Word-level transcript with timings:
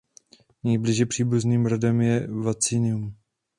Nejblíže 0.63 1.05
příbuzným 1.05 1.65
rodem 1.65 2.01
je 2.01 2.27
"Vaccinium". 2.27 3.15